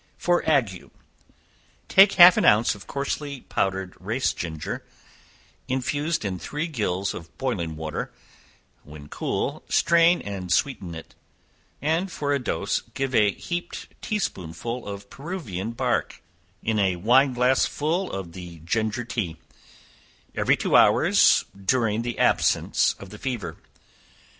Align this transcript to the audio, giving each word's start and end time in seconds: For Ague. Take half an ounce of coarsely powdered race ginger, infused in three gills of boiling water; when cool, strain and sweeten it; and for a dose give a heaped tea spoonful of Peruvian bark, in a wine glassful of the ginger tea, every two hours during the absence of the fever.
For 0.17 0.41
Ague. 0.49 0.89
Take 1.87 2.13
half 2.13 2.35
an 2.35 2.43
ounce 2.43 2.73
of 2.73 2.87
coarsely 2.87 3.41
powdered 3.41 3.93
race 3.99 4.33
ginger, 4.33 4.83
infused 5.67 6.25
in 6.25 6.39
three 6.39 6.65
gills 6.65 7.13
of 7.13 7.37
boiling 7.37 7.75
water; 7.75 8.11
when 8.81 9.09
cool, 9.09 9.63
strain 9.69 10.19
and 10.23 10.51
sweeten 10.51 10.95
it; 10.95 11.13
and 11.83 12.11
for 12.11 12.33
a 12.33 12.39
dose 12.39 12.81
give 12.95 13.13
a 13.13 13.29
heaped 13.29 13.89
tea 14.01 14.17
spoonful 14.17 14.87
of 14.87 15.11
Peruvian 15.11 15.71
bark, 15.73 16.23
in 16.63 16.79
a 16.79 16.95
wine 16.95 17.35
glassful 17.35 18.11
of 18.11 18.31
the 18.31 18.57
ginger 18.65 19.05
tea, 19.05 19.37
every 20.33 20.57
two 20.57 20.75
hours 20.75 21.45
during 21.63 22.01
the 22.01 22.17
absence 22.17 22.95
of 22.97 23.11
the 23.11 23.19
fever. 23.19 23.55